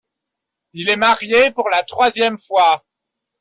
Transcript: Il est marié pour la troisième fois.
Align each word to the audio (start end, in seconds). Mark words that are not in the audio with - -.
Il 0.73 0.89
est 0.89 0.95
marié 0.95 1.51
pour 1.51 1.69
la 1.69 1.83
troisième 1.83 2.39
fois. 2.39 2.83